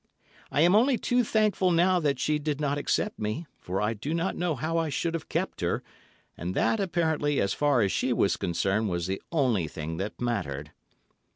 I 0.49 0.61
am 0.61 0.75
only 0.75 0.97
too 0.97 1.23
thankful 1.23 1.69
now 1.69 1.99
that 1.99 2.17
she 2.17 2.39
did 2.39 2.59
not 2.59 2.79
accept 2.79 3.19
me, 3.19 3.45
for 3.59 3.79
I 3.79 3.93
do 3.93 4.15
not 4.15 4.35
know 4.35 4.55
how 4.55 4.79
I 4.79 4.89
should 4.89 5.13
have 5.13 5.29
kept 5.29 5.61
her, 5.61 5.83
and 6.35 6.55
that, 6.55 6.79
apparently, 6.79 7.39
as 7.39 7.53
far 7.53 7.81
as 7.81 7.91
she 7.91 8.11
was 8.11 8.35
concerned, 8.35 8.89
was 8.89 9.05
the 9.05 9.21
only 9.31 9.67
thing 9.67 9.97
that 9.97 10.19
mattered. 10.19 10.71